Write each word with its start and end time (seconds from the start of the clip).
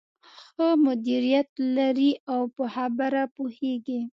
ښه 0.53 0.69
مديريت 0.85 1.49
لري 1.75 2.11
او 2.33 2.41
په 2.55 2.63
خبره 2.75 3.21
پوهېږې. 3.35 4.01